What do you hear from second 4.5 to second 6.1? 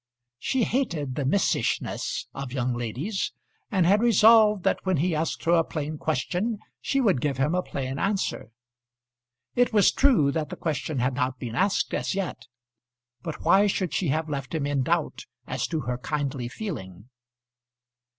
that when he asked her a plain